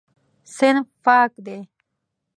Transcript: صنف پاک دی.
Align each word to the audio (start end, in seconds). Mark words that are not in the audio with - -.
صنف 0.55 0.87
پاک 1.03 1.31
دی. 1.45 1.57